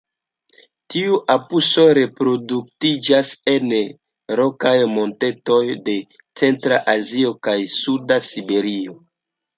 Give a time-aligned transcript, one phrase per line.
[0.93, 3.69] Tiuj apusoj reproduktiĝas en
[4.41, 5.99] rokaj montetoj de
[6.43, 8.99] centra Azio kaj suda Siberio.